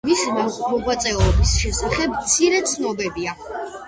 მისი 0.09 0.29
მოღვაწეობის 0.35 1.51
შესახებ 1.63 2.15
მცირე 2.21 2.63
ცნობებია. 2.73 3.37